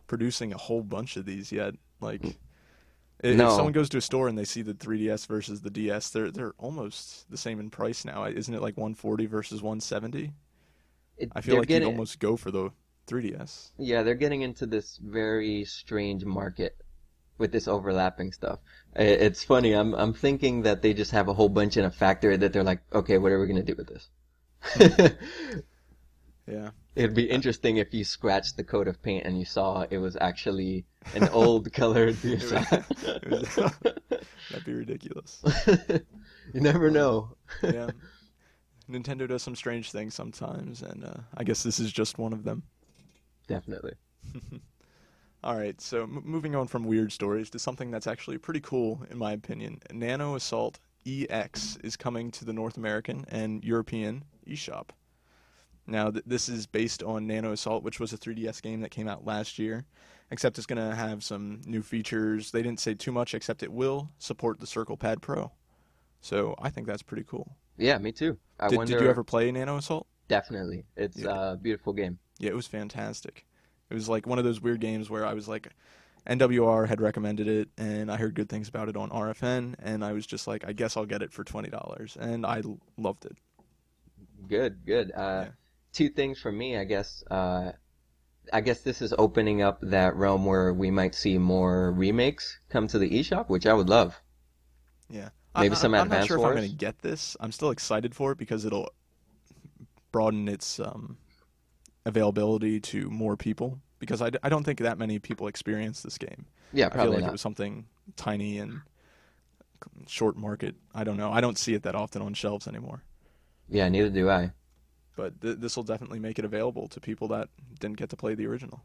producing 0.06 0.52
a 0.52 0.58
whole 0.58 0.82
bunch 0.82 1.16
of 1.16 1.25
these 1.25 1.50
yet. 1.50 1.75
Like, 2.00 2.25
i- 2.25 2.36
if 3.25 3.37
No. 3.37 3.50
someone 3.50 3.73
goes 3.73 3.88
to 3.91 3.99
a 3.99 4.00
store 4.00 4.29
and 4.29 4.37
they 4.38 4.44
see 4.44 4.62
the 4.62 4.75
3DS 4.75 5.26
versus 5.26 5.62
the 5.62 5.71
DS, 5.71 6.11
they're 6.11 6.31
they're 6.31 6.55
almost 6.59 7.31
the 7.31 7.37
same 7.37 7.59
in 7.59 7.71
price 7.71 8.05
now. 8.05 8.25
Isn't 8.25 8.55
it 8.55 8.62
like 8.62 8.76
140 8.76 9.26
versus 9.26 9.62
170? 9.62 10.32
It, 11.17 11.31
I 11.35 11.41
feel 11.41 11.59
like 11.59 11.69
getting, 11.69 11.88
you'd 11.88 11.93
almost 11.94 12.19
go 12.19 12.37
for 12.37 12.50
the 12.50 12.71
3DS. 13.06 13.71
Yeah, 13.79 14.03
they're 14.03 14.15
getting 14.15 14.43
into 14.43 14.67
this 14.67 14.99
very 15.03 15.65
strange 15.65 16.25
market 16.25 16.76
with 17.38 17.50
this 17.53 17.67
overlapping 17.67 18.32
stuff. 18.32 18.59
It's 18.94 19.43
funny. 19.43 19.73
I'm 19.73 19.94
I'm 19.94 20.12
thinking 20.12 20.62
that 20.62 20.82
they 20.82 20.94
just 20.94 21.11
have 21.12 21.29
a 21.29 21.35
whole 21.35 21.49
bunch 21.49 21.77
in 21.77 21.85
a 21.85 21.91
factory 21.91 22.37
that 22.37 22.53
they're 22.53 22.62
like, 22.65 22.82
okay, 22.93 23.19
what 23.19 23.32
are 23.32 23.41
we 23.41 23.47
gonna 23.47 23.62
do 23.62 23.75
with 23.77 23.88
this? 23.88 24.09
Hmm. 24.77 25.06
Yeah. 26.47 26.70
It'd 26.96 27.14
be 27.14 27.29
interesting 27.29 27.79
if 27.79 27.93
you 27.93 28.05
scratched 28.05 28.56
the 28.56 28.62
coat 28.64 28.87
of 28.87 29.02
paint 29.02 29.26
and 29.26 29.38
you 29.38 29.44
saw 29.44 29.85
it 29.91 29.99
was 29.99 30.17
actually 30.20 30.85
an 31.14 31.29
old 31.32 31.73
colored 31.73 32.17
was- 32.23 32.50
That'd 34.50 34.64
be 34.64 34.73
ridiculous. 34.75 35.43
you 36.55 36.61
never 36.61 36.91
know. 36.91 37.37
Yeah. 37.62 37.91
Nintendo 38.91 39.26
does 39.26 39.43
some 39.43 39.56
strange 39.56 39.91
things 39.91 40.14
sometimes, 40.14 40.82
and 40.82 41.05
uh, 41.05 41.14
I 41.37 41.43
guess 41.44 41.62
this 41.62 41.81
is 41.81 41.91
just 41.91 42.19
one 42.19 42.32
of 42.32 42.44
them. 42.44 42.62
Definitely. 43.49 43.94
All 45.43 45.56
right, 45.56 45.81
so 45.81 46.02
m- 46.05 46.23
moving 46.25 46.55
on 46.55 46.67
from 46.69 46.85
weird 46.85 47.11
stories 47.12 47.50
to 47.50 47.58
something 47.58 47.91
that's 47.91 48.06
actually 48.06 48.38
pretty 48.38 48.61
cool, 48.61 49.02
in 49.11 49.19
my 49.19 49.32
opinion. 49.32 49.81
Nano 49.91 50.35
Assault 50.37 50.79
EX 51.06 51.76
is 51.82 51.96
coming 51.96 52.31
to 52.32 52.44
the 52.44 52.52
North 52.52 52.76
American 52.76 53.25
and 53.29 53.64
European 53.64 54.25
eShop. 54.46 54.88
Now, 55.86 56.10
th- 56.10 56.25
this 56.26 56.48
is 56.48 56.66
based 56.66 57.02
on 57.02 57.26
Nano 57.26 57.52
Assault, 57.52 57.82
which 57.84 58.00
was 58.00 58.12
a 58.12 58.19
3DS 58.19 58.62
game 58.62 58.81
that 58.81 58.90
came 58.90 59.06
out 59.08 59.25
last 59.26 59.58
year, 59.58 59.84
except 60.31 60.56
it's 60.58 60.66
going 60.66 60.78
to 60.90 60.94
have 60.96 61.22
some 61.22 61.60
new 61.66 61.82
features. 61.82 62.50
They 62.50 62.62
didn't 62.62 62.81
say 62.81 62.94
too 62.94 63.12
much, 63.12 63.34
except 63.34 63.62
it 63.62 63.72
will 63.72 64.10
support 64.19 64.60
the 64.60 64.66
Circle 64.66 64.96
Pad 64.96 65.20
Pro. 65.20 65.52
So 66.20 66.54
I 66.60 66.70
think 66.70 66.86
that's 66.86 67.02
pretty 67.02 67.25
cool. 67.25 67.56
Yeah, 67.76 67.98
me 67.98 68.12
too. 68.12 68.38
I 68.58 68.69
Did, 68.69 68.76
wonder. 68.78 68.92
did 68.94 69.02
you 69.02 69.10
ever 69.10 69.25
play 69.25 69.50
Nano 69.52 69.76
Assault? 69.76 70.06
Definitely, 70.28 70.84
it's 70.96 71.19
Yeah. 71.19 71.52
a 71.52 71.56
beautiful 71.56 71.92
game. 71.92 72.19
Yeah, 72.38 72.50
it 72.50 72.56
was 72.56 72.66
fantastic. 72.66 73.44
It 73.90 73.94
was 73.94 74.08
like 74.08 74.26
one 74.26 74.38
of 74.38 74.44
those 74.44 74.60
weird 74.60 74.81
games 74.81 75.10
where 75.10 75.26
I 75.26 75.34
was 75.34 75.48
like, 75.48 75.69
NWR 76.26 76.88
had 76.88 77.02
recommended 77.02 77.46
it, 77.46 77.69
and 77.76 78.10
I 78.10 78.16
heard 78.16 78.34
good 78.34 78.48
things 78.48 78.69
about 78.70 78.88
it 78.88 78.96
on 78.96 79.10
RFN, 79.10 79.75
and 79.81 80.02
I 80.02 80.12
was 80.12 80.26
just 80.26 80.46
like, 80.46 80.64
I 80.66 80.72
guess 80.72 80.96
I'll 80.96 81.04
get 81.04 81.20
it 81.20 81.31
for 81.32 81.44
twenty 81.44 81.69
dollars, 81.69 82.16
and 82.19 82.46
I 82.46 82.60
l- 82.64 82.78
loved 82.96 83.26
it. 83.26 83.36
Good, 84.48 84.86
good. 84.86 85.12
Uh, 85.14 85.44
Yeah. 85.46 85.50
Two 85.94 86.11
things 86.11 86.38
for 86.38 86.52
me, 86.52 86.76
I 86.76 86.85
guess. 86.85 87.25
Uh, 87.31 87.73
I 88.52 88.61
guess 88.61 88.81
this 88.81 89.00
is 89.00 89.14
opening 89.17 89.62
up 89.62 89.79
that 89.81 90.14
realm 90.17 90.44
where 90.44 90.75
we 90.75 90.91
might 90.91 91.14
see 91.14 91.38
more 91.38 91.93
remakes 91.93 92.58
come 92.69 92.87
to 92.88 92.99
the 92.99 93.08
eShop, 93.08 93.49
which 93.49 93.67
I 93.67 93.73
would 93.73 93.88
love. 93.88 94.20
Yeah, 95.08 95.31
Maybe 95.56 95.75
I, 95.75 95.79
some 95.79 95.94
I, 95.94 96.00
I'm 96.00 96.08
not 96.08 96.26
sure 96.26 96.38
if 96.38 96.44
I'm 96.44 96.55
going 96.55 96.69
to 96.69 96.76
get 96.76 96.99
this. 96.99 97.37
I'm 97.41 97.52
still 97.52 97.70
excited 97.70 98.14
for 98.14 98.32
it 98.32 98.38
because 98.38 98.64
it'll 98.64 98.91
broaden 100.12 100.48
its 100.48 100.79
um, 100.81 101.17
availability 102.05 102.81
to 102.81 103.08
more 103.10 103.36
people. 103.36 103.79
Because 103.98 104.20
I, 104.20 104.31
I 104.43 104.48
don't 104.48 104.65
think 104.65 104.81
that 104.81 104.98
many 104.98 105.19
people 105.19 105.46
experience 105.46 106.03
this 106.03 106.19
game. 106.19 106.46
Yeah, 106.72 106.89
probably 106.89 107.01
I 107.01 107.05
feel 107.05 107.13
like 107.13 107.20
not. 107.22 107.29
it 107.29 107.32
was 107.32 107.41
something 107.41 107.86
tiny 108.17 108.58
and 108.58 108.81
short 110.06 110.36
market. 110.36 110.74
I 110.94 111.05
don't 111.05 111.17
know. 111.17 111.32
I 111.32 111.41
don't 111.41 111.56
see 111.56 111.74
it 111.74 111.84
that 111.84 111.94
often 111.94 112.20
on 112.20 112.34
shelves 112.34 112.67
anymore. 112.67 113.03
Yeah, 113.69 113.89
neither 113.89 114.10
do 114.10 114.29
I. 114.29 114.53
but 115.17 115.41
th- 115.41 115.59
this 115.59 115.77
will 115.77 115.83
definitely 115.85 116.19
make 116.19 116.39
it 116.39 116.44
available 116.44 116.89
to 116.89 117.01
people 117.01 117.29
that 117.29 117.49
didn't 117.81 117.97
get 117.97 118.11
to 118.11 118.17
play 118.17 118.35
the 118.35 118.47
original. 118.47 118.83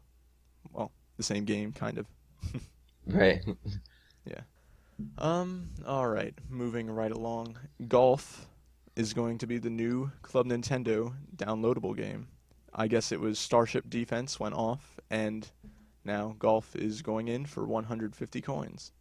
Well, 0.72 0.92
the 1.16 1.22
same 1.22 1.44
game, 1.44 1.72
kind 1.72 1.98
of. 1.98 2.06
Right. 3.06 3.42
Yeah. 4.26 4.42
Um. 5.18 5.70
All 5.86 6.06
right. 6.06 6.34
Moving 6.48 6.90
right 6.90 7.10
along. 7.10 7.56
Golf 7.88 8.46
is 8.94 9.14
going 9.14 9.38
to 9.38 9.46
be 9.46 9.58
the 9.58 9.70
new 9.70 10.12
Club 10.22 10.46
Nintendo 10.46 11.14
downloadable 11.36 11.96
game. 11.96 12.28
I 12.74 12.86
guess 12.86 13.10
it 13.10 13.18
was 13.18 13.38
Starship 13.38 13.88
Defense 13.88 14.38
went 14.38 14.54
off, 14.54 15.00
and 15.10 15.50
now 16.04 16.36
Golf 16.38 16.76
is 16.76 17.02
going 17.02 17.28
in 17.28 17.46
for 17.46 17.64
150 17.66 18.40
coins. 18.42 18.92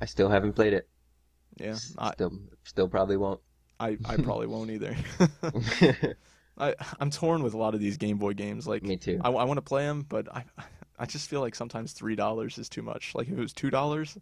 I 0.00 0.04
still 0.04 0.28
haven't 0.28 0.52
played 0.52 0.74
it. 0.74 0.88
Yeah. 1.56 1.76
I 1.98 2.12
Still, 2.12 2.32
still 2.64 2.88
probably 2.88 3.16
won't. 3.16 3.40
I, 3.78 3.98
I 4.04 4.16
probably 4.22 4.46
won't 4.46 4.70
either. 4.70 4.96
I 6.58 6.74
I'm 7.00 7.10
torn 7.10 7.42
with 7.42 7.54
a 7.54 7.58
lot 7.58 7.74
of 7.74 7.80
these 7.80 7.96
Game 7.96 8.18
Boy 8.18 8.32
games. 8.34 8.66
Like 8.66 8.82
Me 8.82 8.96
too. 8.96 9.20
I, 9.22 9.30
I 9.30 9.44
want 9.44 9.58
to 9.58 9.62
play 9.62 9.84
them, 9.84 10.04
but 10.08 10.34
I 10.34 10.44
I 10.98 11.06
just 11.06 11.28
feel 11.28 11.40
like 11.40 11.54
sometimes 11.54 11.92
three 11.92 12.16
dollars 12.16 12.58
is 12.58 12.68
too 12.68 12.82
much. 12.82 13.14
Like 13.14 13.28
if 13.28 13.34
it 13.34 13.40
was 13.40 13.52
two 13.52 13.70
dollars, 13.70 14.16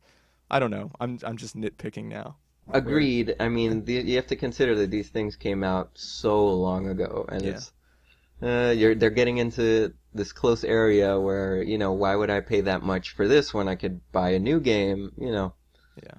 I 0.51 0.59
don't 0.59 0.71
know. 0.71 0.91
I'm 1.01 1.19
I'm 1.23 1.37
just 1.37 1.57
nitpicking 1.57 2.07
now. 2.07 2.37
Agreed. 2.73 3.37
I 3.41 3.49
mean, 3.49 3.85
the, 3.85 3.95
you 3.95 4.17
have 4.17 4.27
to 4.29 4.37
consider 4.37 4.75
that 4.77 4.91
these 4.91 5.11
things 5.11 5.37
came 5.37 5.63
out 5.63 5.91
so 5.95 6.47
long 6.49 6.89
ago, 6.89 7.27
and 7.29 7.43
Yeah. 7.43 7.51
it's 7.51 7.73
uh, 8.43 8.75
you're 8.77 8.95
they're 8.95 9.11
getting 9.11 9.39
into 9.39 9.95
this 10.15 10.33
close 10.33 10.65
area 10.65 11.19
where 11.21 11.63
you 11.63 11.79
know 11.79 11.93
why 11.93 12.17
would 12.17 12.31
I 12.31 12.41
pay 12.41 12.63
that 12.63 12.83
much 12.83 13.13
for 13.13 13.29
this 13.29 13.55
when 13.55 13.69
I 13.69 13.77
could 13.77 14.01
buy 14.13 14.31
a 14.31 14.39
new 14.39 14.61
game? 14.61 15.13
You 15.19 15.33
know. 15.33 15.55
Yeah. 16.03 16.19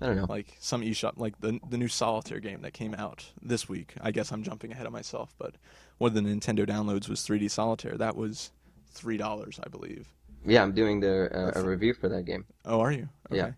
I 0.00 0.06
don't 0.06 0.16
know. 0.16 0.26
Like 0.28 0.56
some 0.60 0.82
eShop, 0.82 1.12
like 1.16 1.40
the 1.40 1.58
the 1.68 1.78
new 1.78 1.88
Solitaire 1.88 2.40
game 2.40 2.62
that 2.62 2.72
came 2.72 2.94
out 2.94 3.32
this 3.42 3.68
week. 3.68 3.94
I 4.00 4.10
guess 4.10 4.30
I'm 4.30 4.42
jumping 4.42 4.72
ahead 4.72 4.86
of 4.86 4.92
myself, 4.92 5.34
but 5.38 5.54
one 5.98 6.14
of 6.14 6.14
the 6.14 6.28
Nintendo 6.28 6.66
downloads 6.68 7.08
was 7.08 7.20
3D 7.20 7.50
Solitaire. 7.50 7.96
That 7.96 8.16
was 8.16 8.52
three 8.90 9.16
dollars, 9.16 9.58
I 9.64 9.68
believe. 9.68 10.08
Yeah, 10.44 10.62
I'm 10.62 10.72
doing 10.72 11.00
the 11.00 11.30
uh, 11.34 11.60
a 11.60 11.64
review 11.64 11.94
for 11.94 12.08
that 12.08 12.24
game. 12.24 12.44
Oh, 12.64 12.80
are 12.80 12.92
you? 12.92 13.08
Okay. 13.30 13.38
Yeah. 13.38 13.50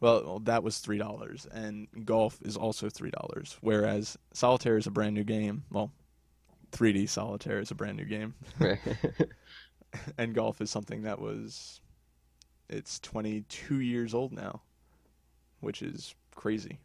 Well, 0.00 0.22
well, 0.24 0.38
that 0.40 0.62
was 0.62 0.78
three 0.78 0.98
dollars, 0.98 1.46
and 1.52 1.88
golf 2.04 2.38
is 2.42 2.56
also 2.56 2.88
three 2.88 3.10
dollars. 3.10 3.56
Whereas 3.60 4.18
Solitaire 4.32 4.76
is 4.76 4.86
a 4.86 4.90
brand 4.90 5.14
new 5.14 5.24
game. 5.24 5.64
Well, 5.70 5.92
3D 6.72 7.08
Solitaire 7.08 7.60
is 7.60 7.70
a 7.70 7.74
brand 7.74 7.96
new 7.96 8.04
game, 8.04 8.34
Right. 8.58 8.78
and 10.18 10.34
golf 10.34 10.60
is 10.60 10.70
something 10.70 11.02
that 11.02 11.20
was 11.20 11.80
it's 12.68 12.98
22 13.00 13.80
years 13.80 14.12
old 14.14 14.32
now, 14.32 14.62
which 15.66 15.82
is 15.82 16.14
crazy. 16.36 16.78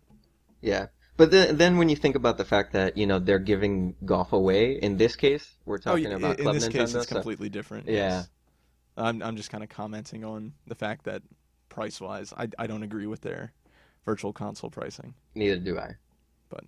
Yeah. 0.60 0.88
But 1.16 1.30
then, 1.30 1.58
then 1.58 1.78
when 1.78 1.88
you 1.88 1.96
think 1.96 2.16
about 2.16 2.38
the 2.38 2.46
fact 2.46 2.74
that 2.74 2.98
you 2.98 3.06
know 3.06 3.20
they're 3.20 3.38
giving 3.38 3.96
golf 4.04 4.34
away, 4.34 4.74
in 4.74 4.98
this 4.98 5.16
case, 5.16 5.48
we're 5.66 5.76
oh, 5.76 5.78
talking 5.78 6.08
oh, 6.08 6.16
about 6.16 6.40
in 6.40 6.44
Club 6.44 6.56
this 6.56 6.68
Nintendo. 6.68 6.72
case, 6.72 6.96
it's 6.96 7.08
so- 7.08 7.16
completely 7.16 7.48
different. 7.50 7.88
Yeah. 7.88 7.94
yes. 7.94 8.30
I'm 8.98 9.22
I'm 9.22 9.38
just 9.38 9.52
kind 9.52 9.64
of 9.64 9.70
commenting 9.70 10.26
on 10.26 10.54
the 10.68 10.76
fact 10.76 11.06
that 11.06 11.22
price 11.70 12.02
wise, 12.02 12.34
I 12.36 12.50
I 12.58 12.68
don't 12.68 12.84
agree 12.84 13.06
with 13.06 13.22
their 13.22 13.54
virtual 14.06 14.34
console 14.34 14.70
pricing. 14.70 15.14
neither 15.36 15.58
do 15.58 15.78
I. 15.78 15.96
But 16.50 16.66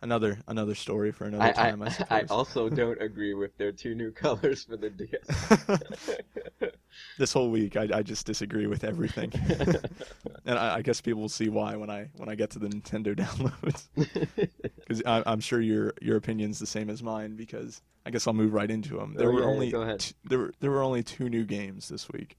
another 0.00 0.38
another 0.46 0.74
story 0.76 1.10
for 1.10 1.24
another 1.24 1.44
I, 1.44 1.52
time, 1.52 1.82
I, 1.82 1.86
I. 2.10 2.20
I 2.20 2.22
also 2.30 2.68
don't 2.68 3.02
agree 3.02 3.34
with 3.34 3.56
their 3.58 3.72
two 3.72 3.94
new 3.94 4.10
colors 4.24 4.64
for 4.64 4.76
the 4.76 4.90
DS. 4.90 6.70
this 7.18 7.32
whole 7.32 7.50
week, 7.50 7.76
I 7.76 7.88
I 7.92 8.02
just 8.02 8.26
disagree 8.26 8.66
with 8.66 8.84
everything, 8.84 9.32
and 10.46 10.58
I, 10.58 10.76
I 10.76 10.82
guess 10.82 11.00
people 11.00 11.20
will 11.22 11.28
see 11.28 11.48
why 11.48 11.76
when 11.76 11.90
I 11.90 12.10
when 12.16 12.28
I 12.28 12.34
get 12.34 12.50
to 12.50 12.58
the 12.58 12.68
Nintendo 12.68 13.14
downloads. 13.24 13.88
Because 14.86 15.02
I'm 15.06 15.40
sure 15.40 15.60
your 15.60 15.94
your 16.02 16.16
opinion's 16.18 16.58
the 16.58 16.66
same 16.66 16.90
as 16.90 17.02
mine. 17.02 17.36
Because 17.36 17.80
I 18.04 18.10
guess 18.10 18.26
I'll 18.26 18.34
move 18.34 18.52
right 18.52 18.70
into 18.70 18.96
them. 18.98 19.14
There 19.14 19.30
Oh, 19.30 19.32
were 19.32 19.40
yeah, 19.40 19.46
only 19.46 19.70
t- 19.98 20.14
there 20.24 20.38
were 20.38 20.52
there 20.60 20.70
were 20.70 20.82
only 20.82 21.02
two 21.02 21.28
new 21.30 21.44
games 21.44 21.88
this 21.88 22.08
week, 22.10 22.36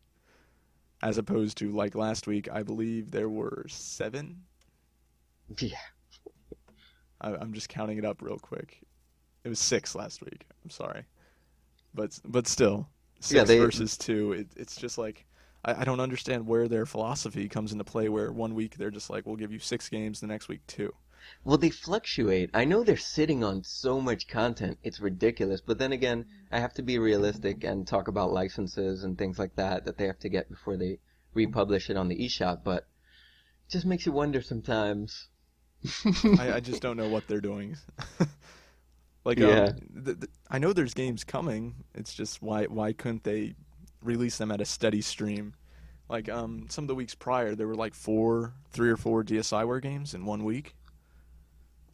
as 1.02 1.18
opposed 1.18 1.58
to 1.60 1.72
like 1.72 1.96
last 1.96 2.28
week. 2.28 2.48
I 2.52 2.62
believe 2.64 3.10
there 3.12 3.30
were 3.30 3.66
seven. 3.68 4.44
yeah. 5.60 5.78
I, 7.22 7.34
I'm 7.36 7.54
just 7.54 7.70
counting 7.70 7.98
it 7.98 8.06
up 8.06 8.22
real 8.22 8.38
quick. 8.38 8.82
It 9.44 9.50
was 9.50 9.60
six 9.60 9.96
last 9.96 10.22
week. 10.22 10.46
I'm 10.64 10.70
sorry, 10.70 11.06
but 11.94 12.20
but 12.26 12.48
still, 12.48 12.90
six 13.20 13.32
Yeah, 13.38 13.44
they- 13.44 13.60
versus 13.60 13.98
two. 13.98 14.34
It, 14.34 14.48
it's 14.56 14.76
just 14.76 14.98
like 14.98 15.26
I, 15.64 15.82
I 15.82 15.84
don't 15.84 16.00
understand 16.00 16.46
where 16.48 16.68
their 16.68 16.86
philosophy 16.86 17.48
comes 17.50 17.72
into 17.72 17.84
play. 17.84 18.10
Where 18.10 18.32
one 18.32 18.56
week 18.56 18.78
they're 18.78 18.92
just 18.92 19.10
like, 19.10 19.26
we'll 19.26 19.36
give 19.36 19.52
you 19.52 19.60
six 19.60 19.90
games, 19.90 20.20
the 20.20 20.28
next 20.28 20.48
week 20.48 20.62
two. 20.68 20.94
Well, 21.44 21.58
they 21.58 21.72
fluctuate. 21.72 22.52
I 22.54 22.66
know 22.66 22.84
they're 22.84 22.98
sitting 22.98 23.44
on 23.44 23.64
so 23.64 24.00
much 24.00 24.28
content. 24.28 24.78
It's 24.84 25.00
ridiculous. 25.00 25.60
But 25.60 25.80
then 25.80 25.92
again, 25.92 26.26
I 26.52 26.60
have 26.60 26.74
to 26.76 26.84
be 26.84 27.00
realistic 27.00 27.64
and 27.64 27.88
talk 27.88 28.08
about 28.08 28.32
licenses 28.32 29.04
and 29.04 29.18
things 29.18 29.40
like 29.40 29.56
that 29.56 29.86
that 29.86 29.98
they 29.98 30.06
have 30.06 30.20
to 30.20 30.30
get 30.30 30.50
before 30.52 30.78
they 30.78 31.00
republish 31.34 31.90
it 31.90 31.98
on 31.98 32.10
the 32.10 32.16
eShop. 32.18 32.64
But 32.64 32.84
it 33.68 33.72
just 33.72 33.88
makes 33.88 34.06
you 34.06 34.12
wonder 34.12 34.40
sometimes. 34.44 35.30
I, 36.40 36.54
I 36.56 36.60
just 36.60 36.82
don't 36.84 36.98
know 36.98 37.10
what 37.10 37.28
they're 37.28 37.42
doing. 37.42 37.76
like, 39.26 39.40
Yeah. 39.40 39.70
um, 39.70 39.95
th- 40.06 40.20
th- 40.20 40.32
I 40.50 40.60
know 40.60 40.72
there's 40.74 40.94
games 40.94 41.24
coming. 41.24 41.76
It's 41.94 42.14
just 42.14 42.42
why 42.42 42.66
why 42.66 42.94
couldn't 42.94 43.24
they 43.24 43.56
release 44.02 44.38
them 44.38 44.52
at 44.52 44.62
a 44.62 44.66
steady 44.66 45.02
stream? 45.02 45.54
Like, 46.08 46.30
um, 46.30 46.68
some 46.70 46.84
of 46.84 46.88
the 46.88 46.96
weeks 46.96 47.16
prior, 47.16 47.56
there 47.56 47.68
were 47.68 47.76
like 47.76 47.96
four, 47.96 48.54
three 48.72 48.90
or 48.90 48.98
four 48.98 49.24
DSiWare 49.24 49.82
games 49.82 50.14
in 50.14 50.26
one 50.26 50.44
week, 50.44 50.76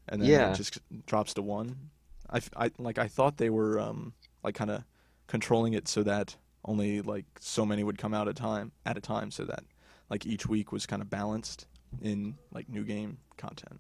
and 0.09 0.21
then 0.21 0.29
Yeah. 0.29 0.51
it 0.51 0.55
just 0.57 0.79
drops 1.05 1.33
to 1.35 1.41
one. 1.41 1.89
I, 2.29 2.41
I- 2.55 2.71
like 2.77 2.97
I 2.97 3.07
thought 3.07 3.37
they 3.37 3.49
were 3.49 3.79
um 3.79 4.13
like 4.43 4.55
kind 4.55 4.71
of 4.71 4.83
controlling 5.27 5.73
it 5.73 5.87
so 5.87 6.03
that 6.03 6.35
only 6.65 7.01
like 7.01 7.25
so 7.39 7.65
many 7.65 7.83
would 7.83 7.97
come 7.97 8.13
out 8.13 8.27
at 8.27 8.31
a 8.37 8.41
time 8.41 8.71
at 8.85 8.97
a 8.97 9.01
time, 9.01 9.31
so 9.31 9.45
that 9.45 9.63
like 10.09 10.25
each 10.25 10.45
week 10.45 10.71
was 10.71 10.85
kind 10.85 11.01
of 11.01 11.09
balanced 11.09 11.67
in 12.01 12.35
like 12.51 12.67
new 12.69 12.83
game 12.83 13.17
content. 13.37 13.79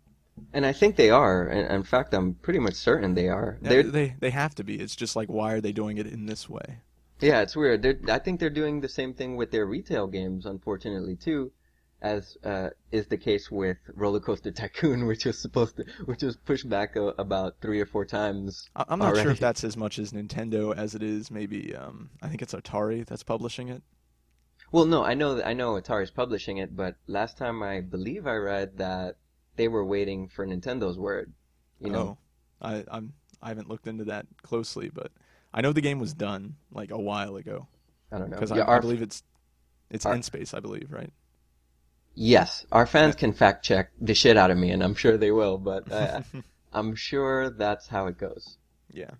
And 0.53 0.65
I 0.65 0.73
think 0.73 0.95
they 0.95 1.09
are. 1.09 1.47
In, 1.47 1.83
fact, 1.83 2.13
I'm 2.13 2.33
pretty 2.35 2.59
much 2.59 2.75
certain 2.75 3.13
they 3.13 3.29
are. 3.29 3.57
Yeah, 3.61 3.81
they 3.83 4.15
they 4.19 4.29
have 4.29 4.55
to 4.55 4.63
be. 4.63 4.75
It's 4.75 4.95
just 4.95 5.15
like 5.15 5.29
why 5.29 5.53
are 5.53 5.61
they 5.61 5.71
doing 5.71 5.97
it 5.97 6.07
in 6.07 6.25
this 6.25 6.49
way? 6.49 6.79
Yeah, 7.21 7.41
it's 7.41 7.55
weird. 7.55 7.83
They're, 7.83 7.99
I 8.09 8.19
think 8.19 8.39
they're 8.39 8.49
doing 8.49 8.81
the 8.81 8.89
same 8.89 9.13
thing 9.13 9.35
with 9.35 9.51
their 9.51 9.65
retail 9.65 10.07
games, 10.07 10.47
unfortunately, 10.47 11.15
too, 11.15 11.51
as 12.01 12.35
uh, 12.43 12.69
is 12.91 13.07
the 13.07 13.17
case 13.17 13.51
with 13.51 13.77
Roller 13.93 14.19
Coaster 14.19 14.51
Tycoon, 14.59 15.05
which 15.05 15.25
was 15.25 15.37
supposed 15.37 15.77
to, 15.77 15.85
which 16.05 16.23
was 16.23 16.35
pushed 16.35 16.67
back 16.67 16.95
a, 16.95 17.13
about 17.19 17.57
three 17.61 17.79
or 17.79 17.85
four 17.85 18.05
times. 18.05 18.69
I'm 18.75 18.99
not 18.99 19.15
sure 19.17 19.31
if 19.31 19.39
that's 19.39 19.63
as 19.63 19.77
much 19.77 19.99
as 19.99 20.11
Nintendo 20.11 20.75
as 20.75 20.95
it 20.95 21.03
is 21.03 21.29
maybe. 21.29 21.75
Um, 21.75 22.09
I 22.21 22.27
think 22.27 22.41
it's 22.41 22.53
Atari 22.53 23.05
that's 23.05 23.23
publishing 23.23 23.69
it. 23.69 23.83
Well, 24.71 24.85
no, 24.85 25.03
I 25.03 25.13
know, 25.13 25.41
I 25.43 25.53
know 25.53 25.73
Atari's 25.73 26.11
publishing 26.11 26.57
it, 26.57 26.75
but 26.75 26.95
last 27.05 27.37
time 27.37 27.61
I 27.61 27.81
believe 27.81 28.25
I 28.25 28.35
read 28.35 28.77
that 28.77 29.17
they 29.55 29.67
were 29.67 29.85
waiting 29.85 30.27
for 30.27 30.45
Nintendo's 30.45 30.97
word. 30.97 31.33
You 31.79 31.89
know, 31.91 32.17
Oh, 32.61 32.67
I 32.67 32.83
I'm 32.89 33.13
I 33.41 33.49
haven't 33.49 33.69
looked 33.69 33.87
into 33.87 34.05
that 34.05 34.25
closely, 34.43 34.89
but 34.89 35.11
I 35.53 35.61
know 35.61 35.73
the 35.73 35.81
game 35.81 35.99
was 35.99 36.13
done 36.13 36.55
like 36.71 36.91
a 36.91 36.99
while 36.99 37.35
ago 37.35 37.67
I 38.11 38.19
don't 38.19 38.29
know. 38.29 38.35
because 38.37 38.51
Yeah, 38.51 38.63
I, 38.63 38.77
I 38.77 38.79
believe 38.79 39.01
it's 39.01 39.23
it's 39.89 40.05
our- 40.05 40.13
in 40.15 40.23
space. 40.23 40.53
I 40.53 40.59
believe 40.59 40.91
right. 40.91 41.11
yes, 42.15 42.65
our 42.71 42.85
fans 42.85 43.15
can 43.15 43.33
fact 43.33 43.65
check 43.65 43.91
the 43.99 44.13
shit 44.13 44.37
out 44.37 44.51
of 44.51 44.57
me, 44.57 44.71
and 44.71 44.83
I'm 44.83 44.95
sure 44.95 45.17
they 45.17 45.31
will. 45.31 45.57
But 45.57 45.91
uh, 45.91 46.21
I'm 46.73 46.95
sure 46.95 47.49
that's 47.49 47.87
how 47.87 48.07
it 48.07 48.17
goes. 48.17 48.57
Yeah. 48.91 49.11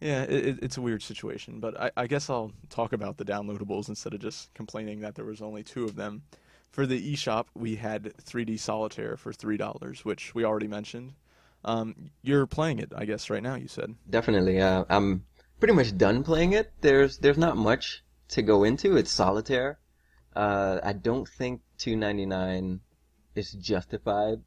Yeah, 0.00 0.24
it, 0.24 0.58
it's 0.62 0.76
a 0.76 0.82
weird 0.82 1.02
situation, 1.02 1.58
but 1.58 1.80
I, 1.80 1.90
I 1.96 2.06
guess 2.06 2.28
I'll 2.28 2.52
talk 2.68 2.92
about 2.92 3.16
the 3.16 3.24
downloadables 3.24 3.88
instead 3.88 4.12
of 4.12 4.20
just 4.20 4.52
complaining 4.52 5.00
that 5.00 5.14
there 5.14 5.24
was 5.24 5.40
only 5.40 5.62
two 5.62 5.84
of 5.84 5.96
them. 5.96 6.22
For 6.70 6.86
the 6.86 7.14
eShop, 7.14 7.46
we 7.54 7.76
had 7.76 8.14
3D 8.18 8.58
Solitaire 8.58 9.16
for 9.16 9.32
$3, 9.32 10.04
which 10.04 10.34
we 10.34 10.44
already 10.44 10.68
mentioned. 10.68 11.14
Um, 11.64 12.10
you're 12.22 12.46
playing 12.46 12.78
it, 12.78 12.92
I 12.94 13.06
guess, 13.06 13.30
right 13.30 13.42
now, 13.42 13.54
you 13.54 13.66
said. 13.68 13.94
Definitely. 14.08 14.60
Uh, 14.60 14.84
I'm 14.88 15.24
pretty 15.58 15.74
much 15.74 15.96
done 15.96 16.22
playing 16.22 16.52
it. 16.52 16.72
There's 16.80 17.18
there's 17.18 17.38
not 17.38 17.56
much 17.56 18.04
to 18.28 18.42
go 18.42 18.62
into. 18.62 18.96
It's 18.96 19.10
solitaire. 19.10 19.78
Uh, 20.34 20.80
I 20.82 20.92
don't 20.92 21.26
think 21.28 21.62
2.99 21.78 22.80
is 23.34 23.52
justified. 23.52 24.42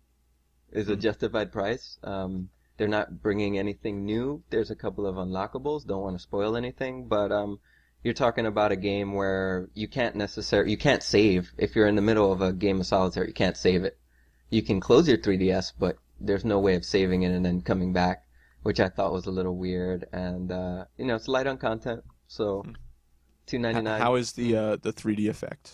Is 0.72 0.88
a 0.88 0.96
Mhm. 0.96 1.02
justified 1.02 1.52
price. 1.52 1.98
Um, 2.04 2.50
they're 2.78 2.88
not 2.88 3.22
bringing 3.24 3.58
anything 3.58 4.06
new. 4.06 4.44
There's 4.52 4.70
a 4.70 4.76
couple 4.76 5.08
of 5.08 5.16
unlockables. 5.16 5.86
Don't 5.88 6.04
want 6.04 6.16
to 6.16 6.22
spoil 6.22 6.56
anything, 6.56 7.08
but 7.08 7.32
um, 7.32 7.60
you're 8.04 8.14
talking 8.14 8.46
about 8.46 8.72
a 8.72 8.76
game 8.76 9.14
where 9.14 9.70
you 9.74 9.88
can't 9.88 10.16
necessarily 10.16 10.72
you 10.72 10.78
can't 10.78 11.04
save 11.04 11.52
if 11.58 11.76
you're 11.76 11.88
in 11.88 11.96
the 11.96 12.02
middle 12.02 12.32
of 12.32 12.42
a 12.42 12.54
game 12.54 12.80
of 12.80 12.86
solitaire. 12.86 13.28
You 13.28 13.34
can't 13.34 13.58
save 13.58 13.84
it. 13.84 13.98
You 14.50 14.62
can 14.64 14.80
close 14.80 15.08
your 15.08 15.18
3ds, 15.18 15.74
but 15.78 15.98
there's 16.20 16.44
no 16.46 16.60
way 16.60 16.76
of 16.76 16.84
saving 16.86 17.24
it 17.24 17.32
and 17.32 17.46
then 17.46 17.62
coming 17.62 17.94
back 17.94 18.26
which 18.62 18.82
I 18.82 18.90
thought 18.90 19.14
was 19.14 19.26
a 19.26 19.32
little 19.32 19.56
weird. 19.56 20.06
And 20.12 20.52
uh, 20.52 20.86
you 20.98 21.06
know, 21.06 21.16
it's 21.16 21.30
light 21.30 21.48
on 21.48 21.58
content, 21.58 22.04
so 22.28 22.64
Hmm. 22.66 22.72
two 23.46 23.58
ninety 23.58 23.82
nine. 23.82 24.02
how 24.02 24.16
is 24.16 24.34
the 24.34 24.56
uh, 24.56 24.76
the 24.82 24.92
3D 24.92 25.30
effect? 25.30 25.72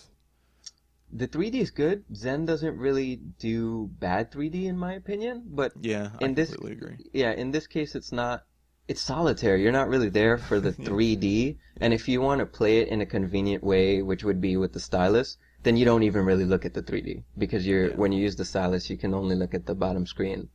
The 1.12 1.28
3D 1.28 1.56
is 1.56 1.72
good. 1.72 2.04
Zen 2.14 2.46
doesn't 2.46 2.78
really 2.78 3.16
do 3.40 3.90
bad 4.00 4.32
3D 4.32 4.66
in 4.66 4.78
my 4.78 4.94
opinion, 4.94 5.44
but 5.48 5.72
Yeah, 5.82 6.10
I 6.22 6.28
this- 6.34 6.52
completely 6.54 6.74
agree. 6.78 7.10
yeah, 7.14 7.32
in 7.32 7.52
this 7.52 7.66
case, 7.68 7.96
it's 7.96 8.12
not. 8.12 8.44
It's 8.88 9.02
solitaire. 9.02 9.58
You're 9.58 9.72
not 9.72 9.90
really 9.90 10.10
there 10.10 10.38
for 10.38 10.60
the 10.60 10.72
3D, 10.88 11.58
and 11.82 11.94
if 11.94 12.08
you 12.08 12.22
want 12.22 12.40
to 12.40 12.46
play 12.46 12.80
it 12.80 12.88
in 12.90 13.02
a 13.02 13.06
convenient 13.06 13.64
way, 13.64 14.02
which 14.02 14.24
would 14.24 14.40
be 14.42 14.58
with 14.58 14.74
the 14.74 14.80
stylus, 14.80 15.38
then 15.64 15.76
you 15.78 15.86
don't 15.86 16.04
even 16.04 16.26
really 16.26 16.46
look 16.46 16.66
at 16.66 16.74
the 16.74 16.84
3D 16.84 17.24
because 17.38 17.66
you're 17.66 17.90
Yeah. 17.90 17.96
when 17.96 18.12
you 18.12 18.22
use 18.22 18.36
the 18.36 18.46
stylus, 18.46 18.90
you 18.90 18.98
can 18.98 19.14
only 19.14 19.36
look 19.36 19.54
at 19.56 19.66
the 19.66 19.76
bottom 19.76 20.06
screen 20.06 20.50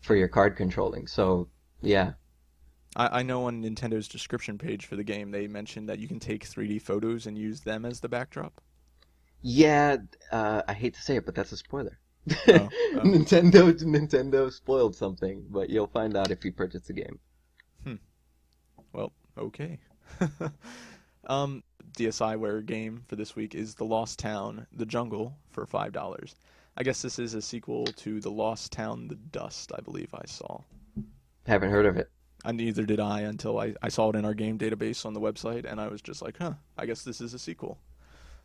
for 0.00 0.14
your 0.16 0.28
card 0.28 0.56
controlling. 0.56 1.06
So 1.06 1.48
yeah, 1.80 2.12
I, 2.96 3.20
I 3.20 3.22
know 3.22 3.44
on 3.46 3.62
Nintendo's 3.62 4.08
description 4.08 4.58
page 4.58 4.84
for 4.86 4.96
the 4.96 5.04
game, 5.04 5.30
they 5.30 5.46
mentioned 5.46 5.88
that 5.88 5.98
you 5.98 6.08
can 6.08 6.20
take 6.20 6.44
3D 6.46 6.82
photos 6.82 7.26
and 7.26 7.38
use 7.38 7.60
them 7.60 7.84
as 7.86 8.00
the 8.00 8.08
backdrop. 8.08 8.60
Yeah, 9.42 9.96
uh, 10.30 10.62
I 10.68 10.74
hate 10.74 10.94
to 10.94 11.02
say 11.02 11.16
it, 11.16 11.24
but 11.24 11.34
that's 11.34 11.52
a 11.52 11.56
spoiler. 11.56 11.98
Oh, 12.28 12.34
oh. 12.48 12.68
Nintendo 13.02 13.72
Nintendo 13.82 14.52
spoiled 14.52 14.94
something, 14.94 15.46
but 15.48 15.70
you'll 15.70 15.86
find 15.86 16.16
out 16.16 16.30
if 16.30 16.44
you 16.44 16.52
purchase 16.52 16.86
the 16.86 16.92
game. 16.92 17.18
Well, 18.92 19.12
okay. 19.38 19.78
um, 21.26 21.62
DSiWare 21.92 22.64
game 22.64 23.04
for 23.06 23.16
this 23.16 23.36
week 23.36 23.54
is 23.54 23.74
The 23.74 23.84
Lost 23.84 24.18
Town: 24.18 24.66
The 24.72 24.86
Jungle 24.86 25.36
for 25.50 25.66
five 25.66 25.92
dollars. 25.92 26.34
I 26.76 26.82
guess 26.82 27.02
this 27.02 27.18
is 27.18 27.34
a 27.34 27.42
sequel 27.42 27.86
to 27.86 28.20
The 28.20 28.30
Lost 28.30 28.72
Town: 28.72 29.08
The 29.08 29.16
Dust. 29.16 29.72
I 29.76 29.80
believe 29.80 30.12
I 30.14 30.24
saw. 30.26 30.60
Haven't 31.46 31.70
heard 31.70 31.86
of 31.86 31.96
it. 31.96 32.10
And 32.44 32.56
neither 32.56 32.84
did 32.84 33.00
I 33.00 33.20
until 33.20 33.58
I, 33.58 33.74
I 33.82 33.88
saw 33.88 34.10
it 34.10 34.16
in 34.16 34.24
our 34.24 34.34
game 34.34 34.58
database 34.58 35.04
on 35.04 35.12
the 35.12 35.20
website, 35.20 35.70
and 35.70 35.80
I 35.80 35.88
was 35.88 36.00
just 36.00 36.22
like, 36.22 36.38
huh, 36.38 36.54
I 36.78 36.86
guess 36.86 37.02
this 37.02 37.20
is 37.20 37.34
a 37.34 37.38
sequel. 37.38 37.78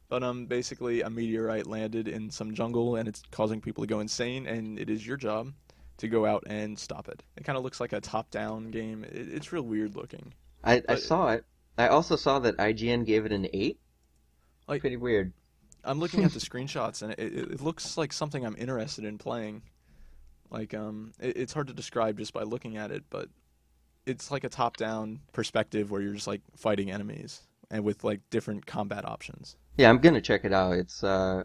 But 0.10 0.22
um, 0.22 0.46
basically, 0.46 1.02
a 1.02 1.10
meteorite 1.10 1.66
landed 1.66 2.08
in 2.08 2.30
some 2.30 2.54
jungle, 2.54 2.98
and 2.98 3.08
it's 3.08 3.24
causing 3.32 3.62
people 3.62 3.84
to 3.84 3.88
go 3.88 4.02
insane, 4.02 4.48
and 4.48 4.78
it 4.78 4.90
is 4.90 5.08
your 5.08 5.18
job 5.18 5.54
to 5.98 6.08
go 6.08 6.25
out 6.25 6.44
and 6.48 6.78
stop 6.78 7.08
it. 7.08 7.24
It 7.38 7.44
kind 7.44 7.58
of 7.58 7.64
looks 7.64 7.80
like 7.80 7.94
a 7.94 8.02
top-down 8.02 8.72
game. 8.72 9.04
It, 9.04 9.34
it's 9.34 9.52
real 9.54 9.64
weird 9.64 9.96
looking. 9.96 10.34
I, 10.64 10.82
I 10.90 10.96
saw 10.96 11.30
it. 11.30 11.46
I 11.78 11.88
also 11.88 12.16
saw 12.16 12.40
that 12.40 12.58
IGN 12.58 13.06
gave 13.06 13.25
it 13.25 13.32
an 13.32 13.48
eight. 13.54 13.80
Like- 14.68 14.82
Pretty 14.82 14.98
weird. 14.98 15.34
I'm 15.84 16.00
looking 16.00 16.24
at 16.24 16.32
the 16.32 16.40
screenshots, 16.50 17.02
and 17.04 17.12
it, 17.12 17.20
it, 17.20 17.52
it 17.52 17.62
looks 17.62 17.98
like 17.98 18.12
something 18.12 18.46
I'm 18.46 18.56
interested 18.58 19.06
in 19.06 19.18
playing. 19.18 19.62
Like, 20.50 20.74
um, 20.74 21.12
it, 21.20 21.38
it's 21.38 21.54
hard 21.54 21.68
to 21.68 21.74
describe 21.74 22.18
just 22.18 22.34
by 22.34 22.44
looking 22.44 22.78
at 22.78 22.92
it, 22.92 23.04
but 23.10 23.30
it's 24.06 24.32
like 24.32 24.44
a 24.44 24.50
top-down 24.50 25.20
perspective 25.34 25.92
where 25.92 26.02
you're 26.02 26.14
just 26.14 26.28
like 26.28 26.42
fighting 26.56 26.92
enemies 26.92 27.42
and 27.72 27.84
with 27.84 28.04
like 28.04 28.22
different 28.30 28.66
combat 28.66 29.06
options. 29.06 29.58
Yeah, 29.78 29.90
I'm 29.90 29.98
gonna 30.00 30.22
check 30.22 30.46
it 30.46 30.54
out. 30.54 30.74
It's 30.74 31.04
uh, 31.04 31.44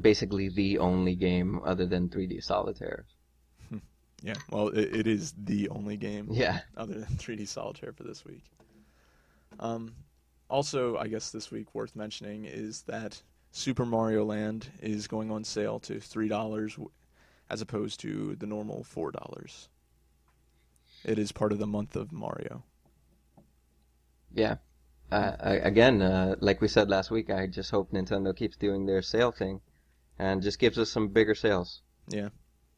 basically 0.00 0.48
the 0.48 0.78
only 0.78 1.14
game 1.14 1.60
other 1.64 1.86
than 1.86 2.08
3D 2.08 2.42
Solitaire. 2.44 3.06
Yeah, 4.22 4.34
well, 4.50 4.68
it, 4.68 4.94
it 4.94 5.06
is 5.06 5.34
the 5.36 5.68
only 5.70 5.96
game 5.96 6.28
Yeah. 6.30 6.60
other 6.76 6.94
than 6.94 7.04
3D 7.16 7.48
Solitaire 7.48 7.92
for 7.92 8.04
this 8.04 8.24
week. 8.24 8.44
Um, 9.58 9.94
also, 10.48 10.96
I 10.96 11.08
guess 11.08 11.30
this 11.30 11.50
week 11.50 11.74
worth 11.74 11.96
mentioning 11.96 12.44
is 12.44 12.82
that 12.82 13.20
Super 13.50 13.84
Mario 13.84 14.24
Land 14.24 14.68
is 14.80 15.06
going 15.08 15.30
on 15.30 15.44
sale 15.44 15.78
to 15.80 15.98
three 16.00 16.28
dollars, 16.28 16.78
as 17.50 17.60
opposed 17.60 18.00
to 18.00 18.36
the 18.36 18.46
normal 18.46 18.84
four 18.84 19.10
dollars. 19.10 19.68
It 21.04 21.18
is 21.18 21.32
part 21.32 21.52
of 21.52 21.58
the 21.58 21.66
month 21.66 21.96
of 21.96 22.12
Mario. 22.12 22.62
Yeah. 24.34 24.56
Uh, 25.10 25.36
I, 25.40 25.50
again, 25.56 26.00
uh, 26.00 26.36
like 26.40 26.60
we 26.62 26.68
said 26.68 26.88
last 26.88 27.10
week, 27.10 27.28
I 27.28 27.46
just 27.46 27.70
hope 27.70 27.92
Nintendo 27.92 28.34
keeps 28.34 28.56
doing 28.56 28.86
their 28.86 29.02
sale 29.02 29.32
thing, 29.32 29.60
and 30.18 30.42
just 30.42 30.58
gives 30.58 30.78
us 30.78 30.90
some 30.90 31.08
bigger 31.08 31.34
sales. 31.34 31.82
Yeah, 32.08 32.28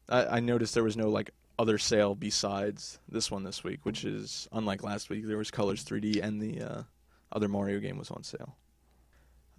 I, 0.09 0.37
I 0.37 0.39
noticed 0.39 0.73
there 0.73 0.83
was 0.83 0.97
no 0.97 1.09
like 1.09 1.31
other 1.57 1.77
sale 1.77 2.15
besides 2.15 2.99
this 3.09 3.31
one 3.31 3.43
this 3.43 3.63
week, 3.63 3.79
which 3.83 4.03
is 4.03 4.47
unlike 4.51 4.83
last 4.83 5.09
week. 5.09 5.25
There 5.25 5.37
was 5.37 5.51
Colors 5.51 5.83
3D 5.83 6.21
and 6.21 6.41
the 6.41 6.61
uh, 6.61 6.83
other 7.31 7.47
Mario 7.47 7.79
game 7.79 7.97
was 7.97 8.11
on 8.11 8.23
sale. 8.23 8.57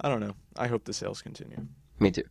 I 0.01 0.09
don't 0.09 0.21
know. 0.21 0.35
I 0.57 0.67
hope 0.67 0.85
the 0.85 0.93
sales 0.93 1.23
continue. 1.23 1.67
Me 1.99 2.11
too. 2.11 2.25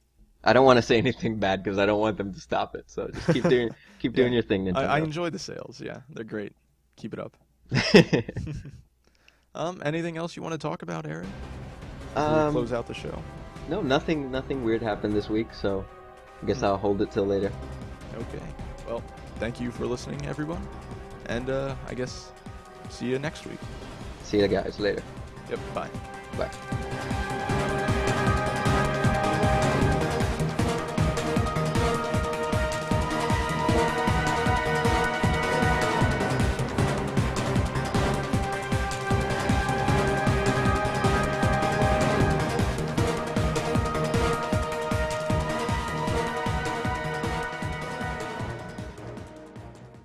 I 0.44 0.54
don't 0.54 0.66
want 0.66 0.78
to 0.78 0.84
say 0.84 0.98
anything 0.98 1.40
bad 1.40 1.64
because 1.64 1.80
I 1.80 1.88
don't 1.88 2.00
want 2.00 2.18
them 2.18 2.32
to 2.34 2.40
stop 2.40 2.76
it. 2.76 2.86
So 2.88 3.10
just 3.12 3.28
keep 3.34 3.44
doing 3.50 3.72
keep 4.00 4.14
doing 4.14 4.34
your 4.34 4.44
thing, 4.44 4.76
I, 4.76 4.84
I 4.84 5.00
enjoy 5.00 5.32
the 5.32 5.40
sales. 5.40 5.82
Yeah, 5.84 6.02
they're 6.10 6.24
great. 6.24 6.54
Keep 6.96 7.14
it 7.14 7.20
up. 7.20 7.36
Um, 9.56 9.82
anything 9.86 10.18
else 10.18 10.36
you 10.36 10.44
want 10.44 10.52
to 10.52 10.58
talk 10.58 10.82
about, 10.82 11.06
Aaron? 11.06 11.32
Um, 12.16 12.52
close 12.52 12.74
out 12.74 12.88
the 12.88 12.94
show. 12.94 13.22
no, 13.70 13.82
nothing 13.82 14.30
nothing 14.30 14.66
weird 14.66 14.82
happened 14.82 15.14
this 15.14 15.30
week, 15.30 15.54
so 15.54 15.86
I 16.44 16.46
guess 16.46 16.62
I'll 16.62 16.78
hold 16.78 17.02
it 17.02 17.12
till 17.12 17.26
later. 17.26 17.52
Okay. 18.18 18.44
Well, 18.88 19.04
thank 19.40 19.60
you 19.60 19.72
for 19.72 19.86
listening, 19.86 20.26
everyone, 20.26 20.66
and 21.28 21.50
uh, 21.50 21.76
I 21.88 21.94
guess 21.94 22.32
see 22.90 23.08
you 23.08 23.20
next 23.20 23.46
week. 23.46 23.60
See 24.24 24.40
you 24.40 24.48
guys 24.48 24.80
later. 24.80 25.04
Yep. 25.50 25.60
Bye. 25.74 25.90
Bye. 26.38 26.92